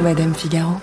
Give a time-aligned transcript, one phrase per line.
[0.00, 0.74] Madame Figaro.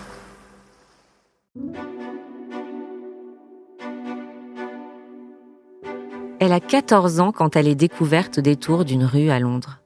[6.39, 9.79] Elle a 14 ans quand elle est découverte au détour d'une rue à Londres.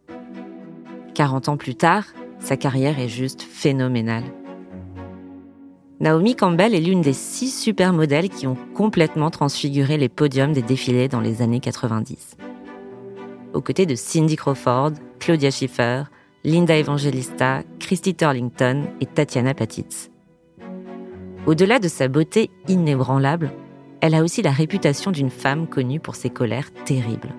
[1.15, 2.05] 40 ans plus tard,
[2.39, 4.24] sa carrière est juste phénoménale.
[5.99, 11.07] Naomi Campbell est l'une des six supermodèles qui ont complètement transfiguré les podiums des défilés
[11.07, 12.37] dans les années 90.
[13.53, 16.03] Aux côtés de Cindy Crawford, Claudia Schiffer,
[16.45, 20.11] Linda Evangelista, Christy Turlington et Tatiana Patitz.
[21.47, 23.51] Au-delà de sa beauté inébranlable,
[23.99, 27.34] elle a aussi la réputation d'une femme connue pour ses colères terribles.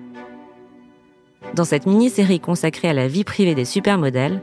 [1.55, 4.41] Dans cette mini-série consacrée à la vie privée des supermodèles,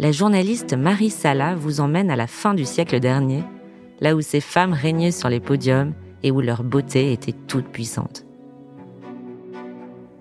[0.00, 3.44] la journaliste Marie Sala vous emmène à la fin du siècle dernier,
[4.00, 8.24] là où ces femmes régnaient sur les podiums et où leur beauté était toute puissante.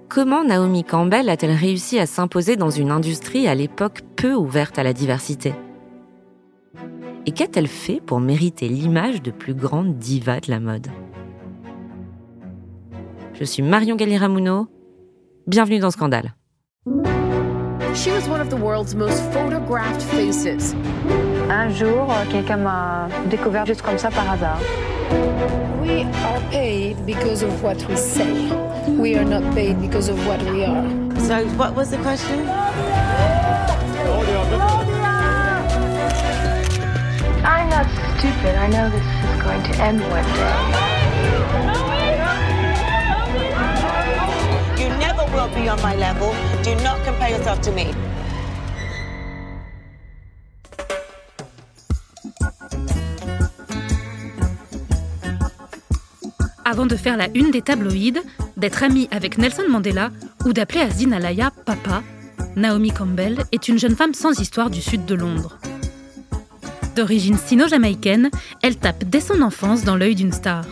[0.10, 4.84] Comment Naomi Campbell a-t-elle réussi à s'imposer dans une industrie à l'époque peu ouverte à
[4.84, 5.54] la diversité?
[7.28, 10.88] Et qu'a-t-elle fait pour mériter l'image de plus grande diva de la mode?
[13.34, 14.68] Je suis Marion Galiramuno.
[15.46, 16.34] Bienvenue dans Scandale.
[17.94, 20.74] She was one of the world's most photographed faces.
[21.52, 24.60] Un jour, quelqu'un m'a découvert juste comme ça par hasard.
[25.82, 28.52] We are paid because of what we say.
[28.88, 31.20] We are not paid because of what we are.
[31.22, 32.48] So, what was the question?
[37.46, 37.88] I'm not
[38.20, 38.56] stupid.
[38.56, 40.54] I know this is going to end one day.
[44.84, 46.34] You never will be on my level.
[46.64, 47.94] Do not compare yourself to me.
[56.70, 58.22] Avant de faire la une des tabloïds,
[58.56, 60.12] d'être amie avec Nelson Mandela
[60.46, 62.04] ou d'appeler Azine Alaya papa,
[62.56, 65.58] Naomi Campbell est une jeune femme sans histoire du sud de Londres.
[66.96, 68.30] D'origine sino-jamaïcaine,
[68.62, 70.64] elle tape dès son enfance dans l'œil d'une star.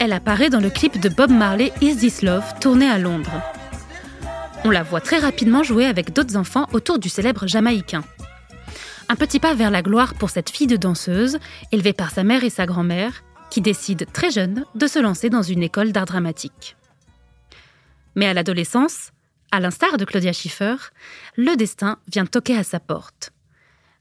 [0.00, 3.42] Elle apparaît dans le clip de Bob Marley Is This Love, tourné à Londres.
[4.64, 8.02] On la voit très rapidement jouer avec d'autres enfants autour du célèbre Jamaïcain.
[9.08, 11.38] Un petit pas vers la gloire pour cette fille de danseuse,
[11.72, 15.42] élevée par sa mère et sa grand-mère, qui décide très jeune de se lancer dans
[15.42, 16.76] une école d'art dramatique.
[18.14, 19.12] Mais à l'adolescence,
[19.52, 20.76] à l'instar de Claudia Schiffer,
[21.36, 23.30] le destin vient toquer à sa porte.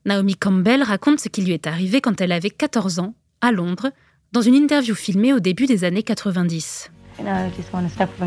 [0.06, 3.92] Naomi Campbell raconte ce qui lui est arrivé quand elle avait 14 ans, à Londres,
[4.32, 6.92] dans une interview filmée au début des années 90.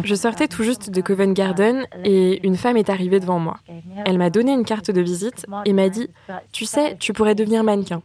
[0.05, 3.59] Je sortais tout juste de Covent Garden et une femme est arrivée devant moi.
[4.05, 6.09] Elle m'a donné une carte de visite et m'a dit
[6.53, 8.03] Tu sais, tu pourrais devenir mannequin.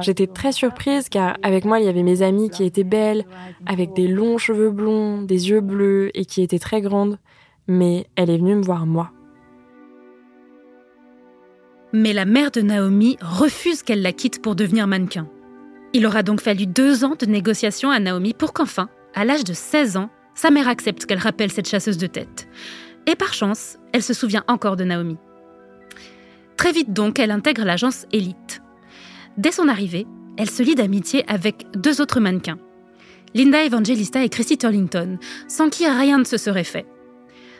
[0.00, 3.24] J'étais très surprise car avec moi il y avait mes amies qui étaient belles,
[3.66, 7.18] avec des longs cheveux blonds, des yeux bleus et qui étaient très grandes.
[7.68, 9.10] Mais elle est venue me voir moi.
[11.92, 15.28] Mais la mère de Naomi refuse qu'elle la quitte pour devenir mannequin.
[15.92, 19.54] Il aura donc fallu deux ans de négociations à Naomi pour qu'enfin, à l'âge de
[19.54, 22.46] 16 ans, sa mère accepte qu'elle rappelle cette chasseuse de tête.
[23.06, 25.16] Et par chance, elle se souvient encore de Naomi.
[26.56, 28.60] Très vite donc, elle intègre l'agence Elite.
[29.38, 30.06] Dès son arrivée,
[30.36, 32.58] elle se lie d'amitié avec deux autres mannequins,
[33.34, 35.18] Linda Evangelista et Christy Turlington,
[35.48, 36.86] sans qui rien ne se serait fait.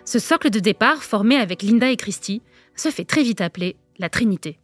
[0.05, 2.43] Ce socle de départ, formé avec Linda et Christy,
[2.77, 4.59] se fait très vite appeler la Trinité.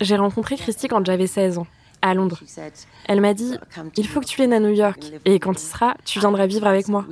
[0.00, 1.66] J'ai rencontré Christy quand j'avais 16 ans,
[2.04, 2.38] à Londres.
[3.06, 3.54] Elle m'a dit
[3.96, 6.66] Il faut que tu viennes à New York, et quand il sera, tu viendras vivre
[6.66, 7.06] avec moi.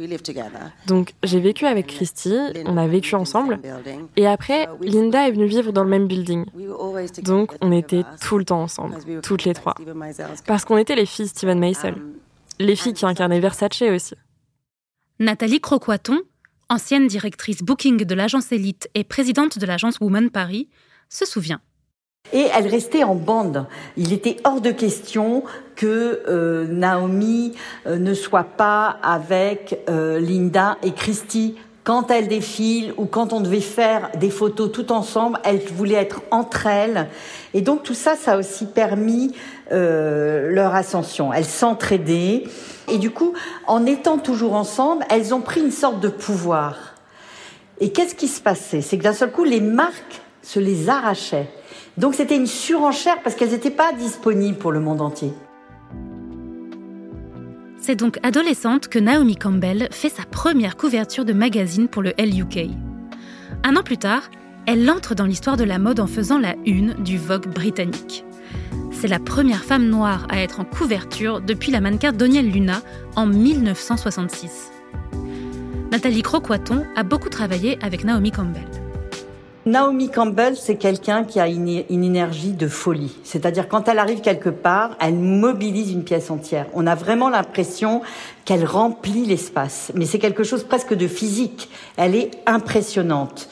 [0.86, 2.34] Donc j'ai vécu avec Christy,
[2.66, 3.58] on a vécu ensemble,
[4.16, 6.44] et après, Linda est venue vivre dans le même building.
[7.22, 9.74] Donc on était tout le temps ensemble, toutes les trois.
[10.46, 11.96] Parce qu'on était les filles Steven Meisel,
[12.58, 14.14] les filles qui incarnaient Versace aussi.
[15.18, 16.20] Nathalie Croquaton,
[16.68, 20.68] ancienne directrice booking de l'agence Elite et présidente de l'agence Woman Paris,
[21.08, 21.60] se souvient.
[22.32, 23.66] Et elle restait en bande.
[23.96, 25.44] Il était hors de question
[25.76, 27.52] que euh, Naomi
[27.86, 31.56] euh, ne soit pas avec euh, Linda et Christy.
[31.84, 36.22] Quand elles défilent ou quand on devait faire des photos tout ensemble, elles voulaient être
[36.30, 37.08] entre elles.
[37.54, 39.34] Et donc tout ça, ça a aussi permis
[39.72, 41.32] leur ascension.
[41.32, 42.44] Elles s'entraidaient.
[42.88, 43.32] Et du coup,
[43.66, 46.94] en étant toujours ensemble, elles ont pris une sorte de pouvoir.
[47.80, 48.80] Et qu'est-ce qui se passait?
[48.80, 51.48] C'est que d'un seul coup, les marques se les arrachaient.
[51.98, 55.32] Donc c'était une surenchère parce qu'elles n'étaient pas disponibles pour le monde entier.
[57.78, 62.70] C'est donc adolescente que Naomi Campbell fait sa première couverture de magazine pour le LUK.
[63.64, 64.30] Un an plus tard,
[64.66, 68.24] elle entre dans l'histoire de la mode en faisant la une du Vogue britannique.
[68.92, 72.82] C'est la première femme noire à être en couverture depuis la mannequin Donielle Luna
[73.16, 74.70] en 1966.
[75.90, 78.71] Nathalie Croquaton a beaucoup travaillé avec Naomi Campbell.
[79.64, 83.16] Naomi Campbell, c'est quelqu'un qui a une, énergie de folie.
[83.22, 86.66] C'est-à-dire quand elle arrive quelque part, elle mobilise une pièce entière.
[86.74, 88.02] On a vraiment l'impression
[88.44, 89.92] qu'elle remplit l'espace.
[89.94, 91.70] Mais c'est quelque chose presque de physique.
[91.96, 93.48] Elle est impressionnante.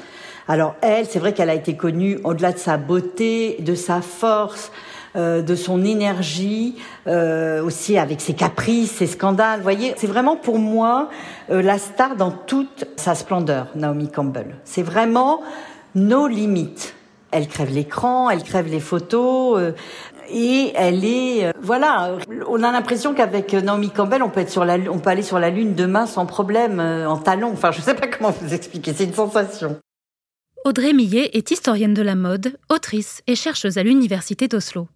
[0.48, 4.72] Alors elle, c'est vrai qu'elle a été connue au-delà de sa beauté, de sa force,
[5.14, 9.58] euh, de son énergie, euh, aussi avec ses caprices, ses scandales.
[9.58, 11.08] Vous voyez, c'est vraiment pour moi
[11.50, 14.56] euh, la star dans toute sa splendeur, Naomi Campbell.
[14.64, 15.40] C'est vraiment
[15.94, 16.94] nos limites.
[17.32, 19.60] Elle crève l'écran, elle crève les photos.
[19.60, 19.72] Euh,
[20.32, 22.16] et elle est, euh, voilà,
[22.48, 26.06] on a l'impression qu'avec Naomi Campbell, on peut sur la, aller sur la lune demain
[26.06, 27.52] sans problème, euh, en talons.
[27.52, 29.78] Enfin, je sais pas comment vous expliquer, c'est une sensation.
[30.64, 34.88] Audrey Millet est historienne de la mode, autrice et chercheuse à l'université d'Oslo.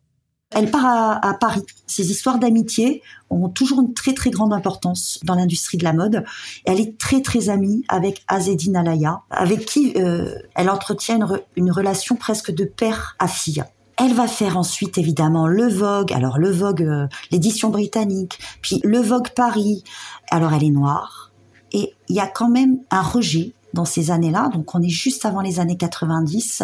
[0.54, 1.62] Elle part à, Paris.
[1.86, 6.24] Ses histoires d'amitié ont toujours une très très grande importance dans l'industrie de la mode.
[6.64, 11.18] Elle est très très amie avec Azedine Alaya, avec qui euh, elle entretient
[11.56, 13.64] une, relation presque de père à fille.
[13.96, 19.00] Elle va faire ensuite évidemment le Vogue, alors le Vogue, euh, l'édition britannique, puis le
[19.00, 19.82] Vogue Paris.
[20.30, 21.32] Alors elle est noire
[21.72, 25.26] et il y a quand même un rejet dans ces années-là, donc on est juste
[25.26, 26.62] avant les années 90,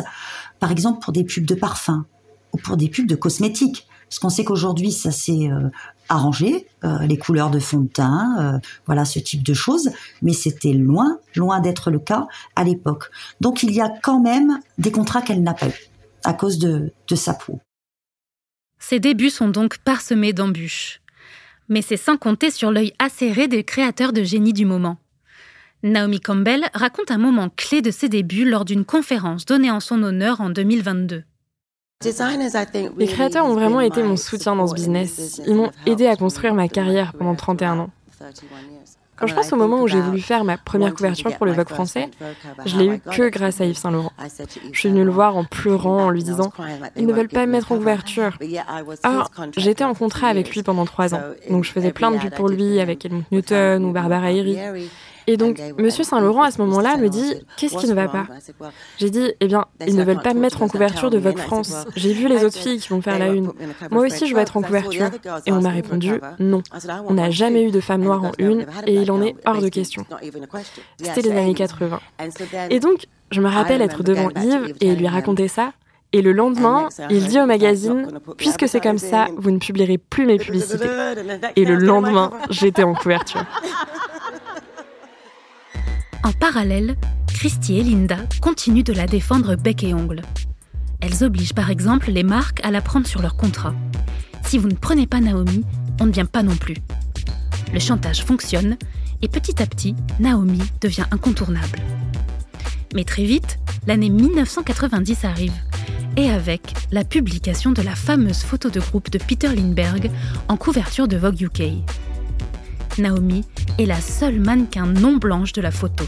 [0.61, 2.05] par exemple pour des pubs de parfums
[2.53, 3.87] ou pour des pubs de cosmétiques.
[4.09, 5.69] Parce qu'on sait qu'aujourd'hui, ça s'est euh,
[6.09, 10.33] arrangé, euh, les couleurs de fond de teint, euh, voilà ce type de choses, mais
[10.33, 12.27] c'était loin, loin d'être le cas
[12.57, 13.11] à l'époque.
[13.41, 15.91] Donc il y a quand même des contrats qu'elle n'a pas eu
[16.25, 17.61] à cause de, de sa peau.
[18.81, 21.01] Ses débuts sont donc parsemés d'embûches.
[21.69, 24.99] Mais c'est sans compter sur l'œil acéré des créateurs de génie du moment.
[25.85, 30.03] Naomi Campbell raconte un moment clé de ses débuts lors d'une conférence donnée en son
[30.03, 31.23] honneur en 2022.
[32.03, 35.39] Les créateurs ont vraiment été mon soutien dans ce business.
[35.47, 37.91] Ils m'ont aidé à construire ma carrière pendant 31 ans.
[39.17, 41.69] Quand je pense au moment où j'ai voulu faire ma première couverture pour le Vogue
[41.69, 42.09] français,
[42.65, 44.13] je l'ai eu que grâce à Yves Saint Laurent.
[44.73, 46.51] Je suis venue le voir en pleurant, en lui disant
[46.97, 48.39] Ils ne veulent pas me mettre en couverture.
[49.03, 51.21] Alors, j'étais en contrat avec lui pendant trois ans,
[51.51, 54.59] donc je faisais plein de vues pour lui avec Helmut Newton ou Barbara Herry.
[55.31, 58.27] Et donc, Monsieur Saint-Laurent, à ce moment-là, me dit Qu'est-ce qui ne va pas
[58.99, 61.73] J'ai dit Eh bien, ils ne veulent pas me mettre en couverture de Vogue France.
[61.95, 63.53] J'ai vu les autres filles qui vont faire la une.
[63.93, 65.09] Moi aussi, je veux être en couverture.
[65.47, 66.63] Et on m'a répondu Non.
[67.07, 69.69] On n'a jamais eu de femme noire en une et il en est hors de
[69.69, 70.05] question.
[71.01, 72.01] C'était les années 80.
[72.71, 75.73] Et donc, je me rappelle être devant Yves et lui raconter ça.
[76.13, 80.27] Et le lendemain, il dit au magazine, puisque c'est comme ça, vous ne publierez plus
[80.27, 80.89] mes publicités.
[81.55, 83.45] Et le lendemain, j'étais en couverture.
[86.23, 86.97] En parallèle,
[87.27, 90.23] Christy et Linda continuent de la défendre bec et ongle.
[91.01, 93.75] Elles obligent par exemple les marques à la prendre sur leur contrat.
[94.45, 95.65] Si vous ne prenez pas Naomi,
[96.01, 96.77] on ne vient pas non plus.
[97.73, 98.77] Le chantage fonctionne
[99.23, 101.79] et petit à petit, Naomi devient incontournable.
[102.95, 105.55] Mais très vite, l'année 1990 arrive,
[106.17, 110.11] et avec la publication de la fameuse photo de groupe de Peter Lindbergh
[110.49, 111.63] en couverture de Vogue UK.
[113.01, 113.45] Naomi
[113.79, 116.05] est la seule mannequin non blanche de la photo.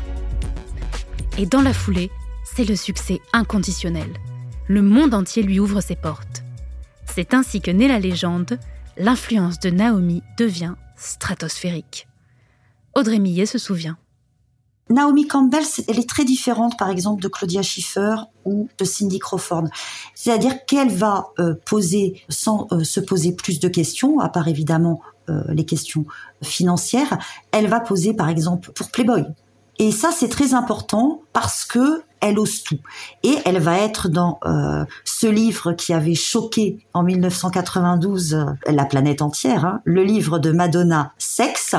[1.39, 2.11] Et dans la foulée,
[2.45, 4.13] c'est le succès inconditionnel.
[4.69, 6.45] Le monde entier lui ouvre ses portes.
[7.07, 8.59] C'est ainsi que naît la légende,
[8.97, 12.07] l'influence de Naomi devient stratosphérique.
[12.95, 13.97] Audrey Millet se souvient.
[14.91, 19.69] Naomi Campbell, elle est très différente, par exemple, de Claudia Schiffer ou de Cindy Crawford.
[20.15, 25.01] C'est-à-dire qu'elle va euh, poser, sans euh, se poser plus de questions, à part évidemment
[25.29, 26.05] les questions
[26.43, 27.19] financières,
[27.53, 29.25] elle va poser par exemple pour Playboy.
[29.79, 32.79] Et ça c'est très important parce que elle ose tout.
[33.25, 38.85] Et elle va être dans euh, ce livre qui avait choqué en 1992 euh, la
[38.85, 41.75] planète entière, hein, le livre de Madonna Sexe.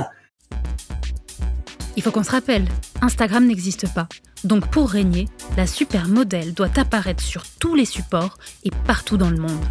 [1.95, 2.67] Il faut qu'on se rappelle,
[3.01, 4.07] Instagram n'existe pas.
[4.43, 9.37] Donc pour régner, la supermodèle doit apparaître sur tous les supports et partout dans le
[9.37, 9.63] monde.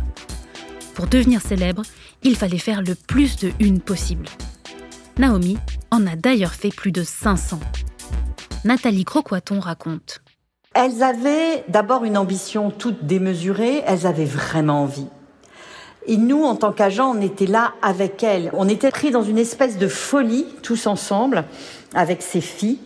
[0.94, 1.82] Pour devenir célèbre,
[2.24, 4.26] il fallait faire le plus de une possible.
[5.18, 5.58] Naomi
[5.90, 7.60] en a d'ailleurs fait plus de 500.
[8.64, 10.22] Nathalie Croquaton raconte.
[10.74, 15.08] Elles avaient d'abord une ambition toute démesurée, elles avaient vraiment envie.
[16.06, 18.50] Et nous, en tant qu'agents, on était là avec elles.
[18.54, 21.44] On était pris dans une espèce de folie, tous ensemble,
[21.94, 22.78] avec ces filles.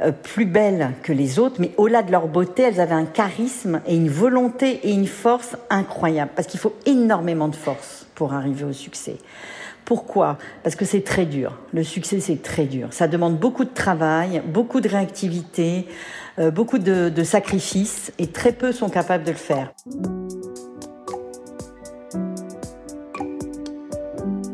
[0.00, 3.82] Euh, plus belles que les autres, mais au-delà de leur beauté, elles avaient un charisme
[3.86, 8.62] et une volonté et une force incroyables, parce qu'il faut énormément de force pour arriver
[8.62, 9.16] au succès.
[9.84, 10.38] Pourquoi?
[10.62, 11.58] Parce que c'est très dur.
[11.72, 12.86] Le succès, c'est très dur.
[12.92, 15.88] Ça demande beaucoup de travail, beaucoup de réactivité,
[16.38, 19.72] euh, beaucoup de, de sacrifices, et très peu sont capables de le faire.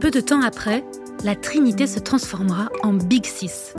[0.00, 0.82] Peu de temps après,
[1.22, 3.74] la Trinité se transformera en Big Six,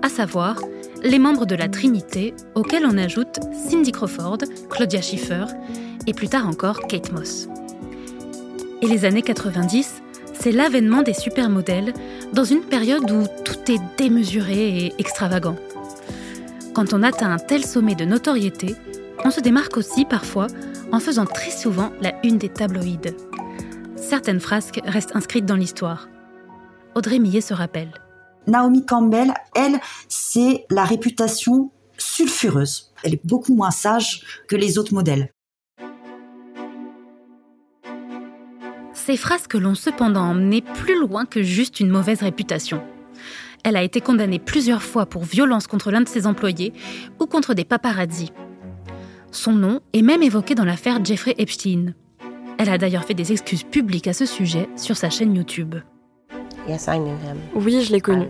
[0.00, 0.56] à savoir
[1.02, 4.38] les membres de la Trinité auxquels on ajoute Cindy Crawford,
[4.70, 5.44] Claudia Schiffer
[6.06, 7.46] et plus tard encore Kate Moss.
[8.84, 10.02] Et les années 90,
[10.34, 11.94] c'est l'avènement des supermodèles
[12.34, 15.56] dans une période où tout est démesuré et extravagant.
[16.74, 18.74] Quand on atteint un tel sommet de notoriété,
[19.24, 20.48] on se démarque aussi parfois
[20.92, 23.14] en faisant très souvent la une des tabloïds.
[23.96, 26.10] Certaines frasques restent inscrites dans l'histoire.
[26.94, 27.94] Audrey Millet se rappelle.
[28.46, 32.92] Naomi Campbell, elle, c'est la réputation sulfureuse.
[33.02, 35.30] Elle est beaucoup moins sage que les autres modèles.
[39.06, 42.82] Ces frasques l'ont cependant emmenée plus loin que juste une mauvaise réputation.
[43.62, 46.72] Elle a été condamnée plusieurs fois pour violence contre l'un de ses employés
[47.20, 48.32] ou contre des paparazzis.
[49.30, 51.92] Son nom est même évoqué dans l'affaire Jeffrey Epstein.
[52.56, 55.74] Elle a d'ailleurs fait des excuses publiques à ce sujet sur sa chaîne YouTube.
[57.54, 58.28] Oui, je l'ai connu.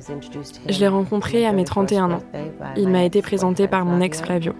[0.68, 2.22] Je l'ai rencontré à mes 31 ans.
[2.76, 4.54] Il m'a été présenté par mon ex Flavio.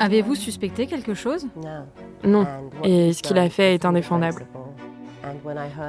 [0.00, 1.46] Avez-vous suspecté quelque chose?
[2.24, 2.46] Non,
[2.82, 4.46] et ce qu'il a fait est indéfendable.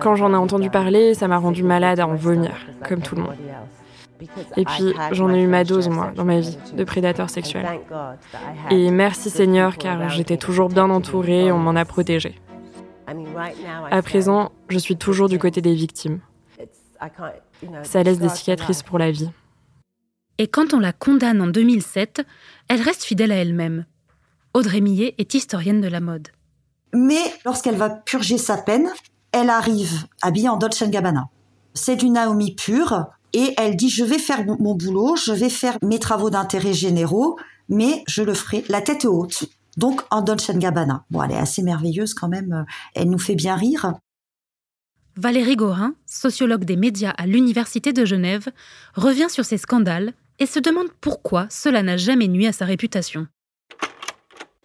[0.01, 2.51] Quand j'en ai entendu parler, ça m'a rendu malade à en vomir,
[2.87, 3.35] comme tout le monde.
[4.55, 7.67] Et puis, j'en ai eu ma dose, moi, dans ma vie, de prédateurs sexuels.
[8.71, 12.35] Et merci Seigneur, car j'étais toujours bien entourée, on m'en a protégée.
[13.91, 16.19] À présent, je suis toujours du côté des victimes.
[17.83, 19.29] Ça laisse des cicatrices pour la vie.
[20.37, 22.25] Et quand on la condamne en 2007,
[22.67, 23.85] elle reste fidèle à elle-même.
[24.53, 26.29] Audrey Millet est historienne de la mode.
[26.93, 28.89] Mais lorsqu'elle va purger sa peine,
[29.31, 31.25] elle arrive habillée en Dolce Gabbana.
[31.73, 35.77] C'est du Naomi pure, et elle dit je vais faire mon boulot, je vais faire
[35.83, 39.43] mes travaux d'intérêt généraux, mais je le ferai la tête haute.
[39.75, 41.03] Donc en Dolce Gabbana.
[41.11, 43.93] Bon, elle est assez merveilleuse quand même, euh, elle nous fait bien rire.
[45.17, 48.47] Valérie Gorin, sociologue des médias à l'Université de Genève,
[48.95, 53.27] revient sur ces scandales et se demande pourquoi cela n'a jamais nuit à sa réputation.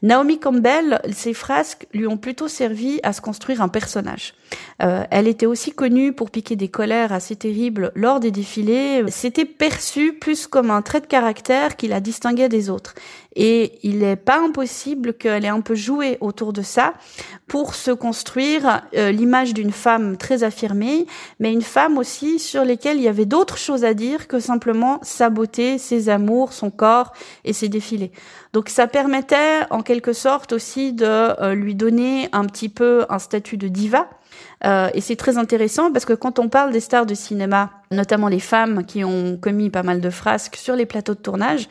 [0.02, 4.32] Naomi Campbell, ses frasques lui ont plutôt servi à se construire un personnage.
[4.82, 9.04] Euh, elle était aussi connue pour piquer des colères assez terribles lors des défilés.
[9.08, 12.94] C'était perçu plus comme un trait de caractère qui la distinguait des autres.
[13.36, 16.94] Et il n'est pas impossible qu'elle ait un peu joué autour de ça
[17.46, 21.06] pour se construire euh, l'image d'une femme très affirmée,
[21.38, 24.98] mais une femme aussi sur laquelle il y avait d'autres choses à dire que simplement
[25.02, 27.12] sa beauté, ses amours, son corps
[27.44, 28.10] et ses défilés.
[28.52, 33.20] Donc ça permettait en quelque sorte aussi de euh, lui donner un petit peu un
[33.20, 34.08] statut de diva
[34.64, 38.28] euh, et c'est très intéressant parce que quand on parle des stars de cinéma, notamment
[38.28, 41.68] les femmes qui ont commis pas mal de frasques sur les plateaux de tournage,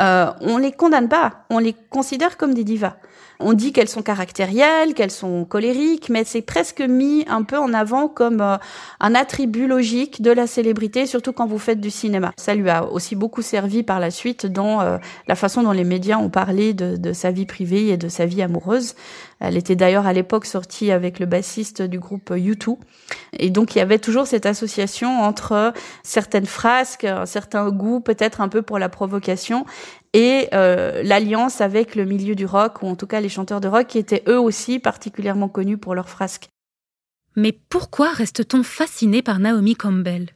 [0.00, 2.96] euh, on les condamne pas, on les considère comme des divas.
[3.40, 7.72] On dit qu'elles sont caractérielles, qu'elles sont colériques, mais c'est presque mis un peu en
[7.72, 8.56] avant comme euh,
[8.98, 12.32] un attribut logique de la célébrité, surtout quand vous faites du cinéma.
[12.36, 15.84] Ça lui a aussi beaucoup servi par la suite dans euh, la façon dont les
[15.84, 18.94] médias ont parlé de, sa vie privée et de sa vie amoureuse.
[19.40, 22.76] Elle était d'ailleurs à l'époque sortie avec le bassiste du groupe U2.
[23.38, 28.40] Et donc il y avait toujours cette association entre certaines frasques, un certain goût peut-être
[28.40, 29.64] un peu pour la provocation
[30.12, 33.68] et euh, l'alliance avec le milieu du rock, ou en tout cas les chanteurs de
[33.68, 36.48] rock, qui étaient eux aussi particulièrement connus pour leurs frasques.
[37.36, 40.30] Mais pourquoi reste-t-on fasciné par Naomi Campbell?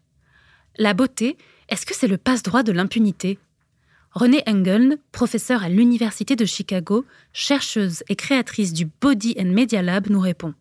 [0.78, 1.36] La beauté,
[1.68, 3.38] est-ce que c'est le passe-droit de l'impunité?
[4.12, 10.10] Renée Engeln, professeure à l'Université de Chicago, chercheuse et créatrice du Body and Media Lab,
[10.10, 10.54] nous répond.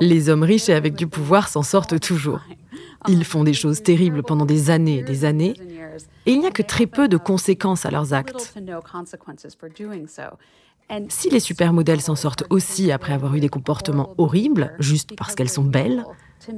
[0.00, 2.40] Les hommes riches et avec du pouvoir s'en sortent toujours.
[3.08, 5.54] Ils font des choses terribles pendant des années et des années,
[6.26, 8.54] et il n'y a que très peu de conséquences à leurs actes.
[11.08, 15.48] Si les supermodèles s'en sortent aussi après avoir eu des comportements horribles, juste parce qu'elles
[15.48, 16.04] sont belles,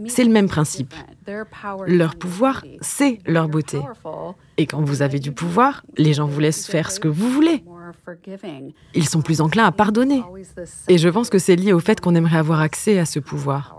[0.09, 0.95] c'est le même principe.
[1.87, 3.81] Leur pouvoir, c'est leur beauté.
[4.57, 7.63] Et quand vous avez du pouvoir, les gens vous laissent faire ce que vous voulez.
[8.95, 10.23] Ils sont plus enclins à pardonner.
[10.89, 13.77] Et je pense que c'est lié au fait qu'on aimerait avoir accès à ce pouvoir.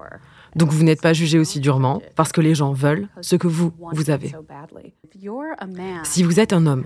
[0.55, 3.71] Donc vous n'êtes pas jugé aussi durement parce que les gens veulent ce que vous,
[3.91, 4.33] vous avez.
[6.03, 6.85] Si vous êtes un homme,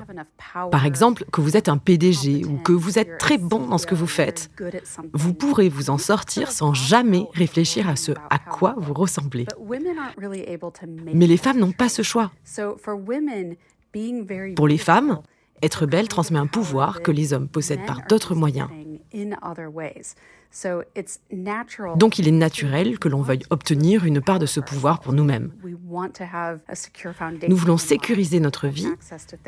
[0.71, 3.85] par exemple que vous êtes un PDG ou que vous êtes très bon dans ce
[3.85, 4.49] que vous faites,
[5.13, 9.45] vous pourrez vous en sortir sans jamais réfléchir à ce à quoi vous ressemblez.
[11.13, 12.31] Mais les femmes n'ont pas ce choix.
[14.55, 15.21] Pour les femmes,
[15.61, 18.69] être belle transmet un pouvoir que les hommes possèdent par d'autres moyens.
[21.95, 25.51] Donc il est naturel que l'on veuille obtenir une part de ce pouvoir pour nous-mêmes.
[27.47, 28.87] Nous voulons sécuriser notre vie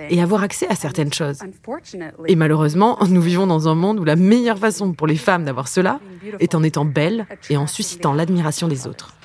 [0.10, 1.40] et avoir accès à certaines choses.
[2.28, 5.68] Et malheureusement, nous vivons dans un monde où la meilleure façon pour les femmes d'avoir
[5.68, 6.00] cela
[6.40, 9.16] est en étant belles et en suscitant l'admiration des autres.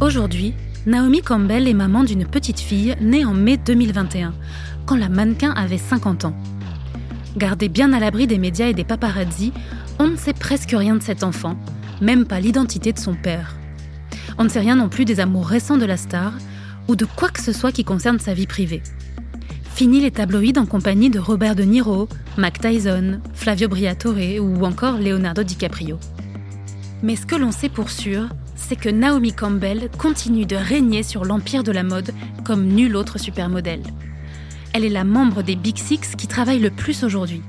[0.00, 0.54] Aujourd'hui,
[0.88, 4.32] Naomi Campbell est maman d'une petite fille née en mai 2021,
[4.86, 6.34] quand la mannequin avait 50 ans.
[7.36, 9.52] Gardée bien à l'abri des médias et des paparazzis,
[9.98, 11.58] on ne sait presque rien de cet enfant,
[12.00, 13.54] même pas l'identité de son père.
[14.38, 16.32] On ne sait rien non plus des amours récents de la star
[16.88, 18.82] ou de quoi que ce soit qui concerne sa vie privée.
[19.74, 24.96] Fini les tabloïds en compagnie de Robert De Niro, Mac Tyson, Flavio Briatore ou encore
[24.96, 25.98] Leonardo DiCaprio.
[27.02, 28.28] Mais ce que l'on sait pour sûr,
[28.58, 32.12] c'est que Naomi Campbell continue de régner sur l'empire de la mode
[32.44, 33.82] comme nul autre supermodèle.
[34.74, 37.40] Elle est la membre des Big Six qui travaille le plus aujourd'hui.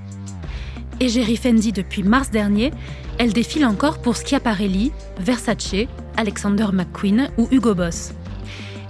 [1.01, 2.71] Égérie Fendi depuis mars dernier,
[3.17, 8.13] elle défile encore pour Schiaparelli, Versace, Alexander McQueen ou Hugo Boss.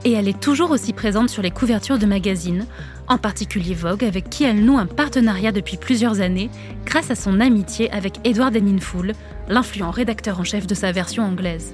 [0.06, 2.66] Et elle est toujours aussi présente sur les couvertures de magazines,
[3.08, 6.50] en particulier Vogue, avec qui elle noue un partenariat depuis plusieurs années
[6.86, 9.14] grâce à son amitié avec Edward Enninful,
[9.50, 11.74] l'influent rédacteur en chef de sa version anglaise.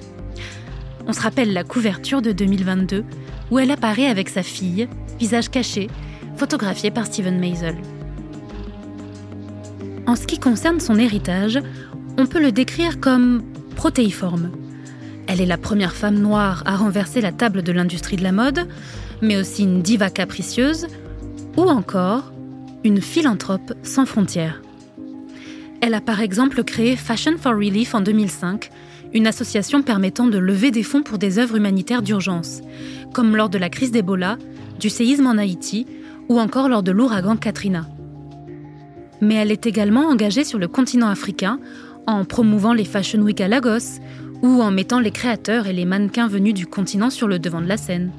[1.08, 3.04] On se rappelle la couverture de 2022
[3.50, 5.88] où elle apparaît avec sa fille, visage caché,
[6.36, 7.76] photographiée par Steven Meisel.
[10.06, 11.58] En ce qui concerne son héritage,
[12.18, 13.42] on peut le décrire comme
[13.76, 14.50] protéiforme.
[15.28, 18.68] Elle est la première femme noire à renverser la table de l'industrie de la mode,
[19.22, 20.86] mais aussi une diva capricieuse,
[21.56, 22.32] ou encore
[22.84, 24.62] une philanthrope sans frontières.
[25.80, 28.70] Elle a par exemple créé Fashion for Relief en 2005,
[29.16, 32.60] une association permettant de lever des fonds pour des œuvres humanitaires d'urgence,
[33.14, 34.36] comme lors de la crise d'Ebola,
[34.78, 35.86] du séisme en Haïti
[36.28, 37.86] ou encore lors de l'ouragan Katrina.
[39.22, 41.58] Mais elle est également engagée sur le continent africain
[42.06, 44.00] en promouvant les Fashion Week à Lagos
[44.42, 47.68] ou en mettant les créateurs et les mannequins venus du continent sur le devant de
[47.68, 48.10] la scène.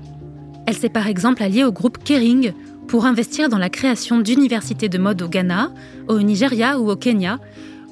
[0.66, 2.54] Elle s'est par exemple alliée au groupe Kering
[2.88, 5.72] pour investir dans la création d'universités de mode au Ghana,
[6.08, 7.40] au Nigeria ou au Kenya,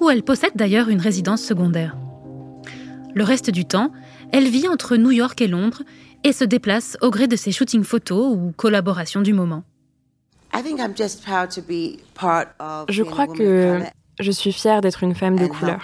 [0.01, 1.95] où elle possède d'ailleurs une résidence secondaire.
[3.15, 3.91] Le reste du temps,
[4.33, 5.83] elle vit entre New York et Londres
[6.25, 9.63] et se déplace au gré de ses shootings photos ou collaborations du moment.
[12.89, 13.79] Je crois que
[14.19, 15.79] je suis fière d'être une femme de couleur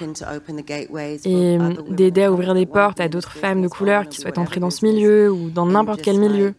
[1.24, 1.58] et
[1.90, 4.86] d'aider à ouvrir des portes à d'autres femmes de couleur qui souhaitent entrer dans ce
[4.86, 6.54] milieu ou dans n'importe quel milieu.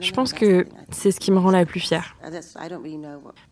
[0.00, 2.16] Je pense que c'est ce qui me rend la plus fière.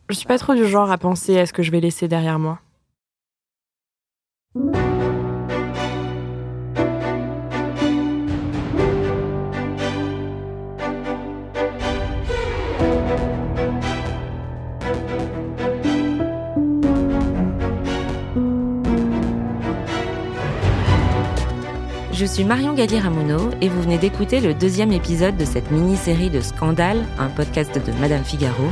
[0.08, 2.38] Je suis pas trop du genre à penser à ce que je vais laisser derrière
[2.38, 2.60] moi.
[4.56, 4.62] Je
[22.24, 27.04] suis Marion Galli-Ramuno et vous venez d'écouter le deuxième épisode de cette mini-série de Scandale,
[27.18, 28.64] un podcast de Madame Figaro,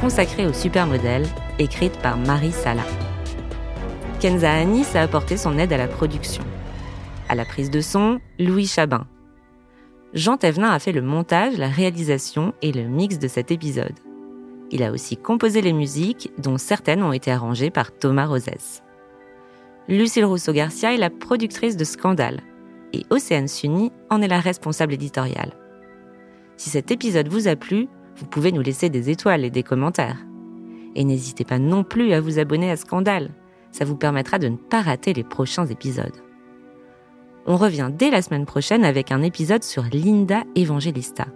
[0.00, 1.26] consacré aux supermodèles,
[1.58, 2.84] écrite par Marie Sala.
[4.20, 6.42] Kenza Anis a apporté son aide à la production.
[7.28, 9.06] À la prise de son, Louis Chabin.
[10.14, 13.92] Jean Thévenin a fait le montage, la réalisation et le mix de cet épisode.
[14.70, 18.82] Il a aussi composé les musiques, dont certaines ont été arrangées par Thomas Rosès.
[19.86, 22.40] Lucille Rousseau-Garcia est la productrice de Scandale
[22.94, 25.52] et Océane Sunny en est la responsable éditoriale.
[26.56, 30.24] Si cet épisode vous a plu, vous pouvez nous laisser des étoiles et des commentaires.
[30.94, 33.30] Et n'hésitez pas non plus à vous abonner à Scandale
[33.76, 36.16] ça vous permettra de ne pas rater les prochains épisodes.
[37.46, 41.26] On revient dès la semaine prochaine avec un épisode sur Linda Evangelista,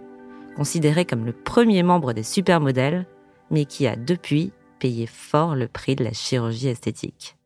[0.55, 3.05] considérée comme le premier membre des supermodèles,
[3.51, 7.37] mais qui a depuis payé fort le prix de la chirurgie esthétique.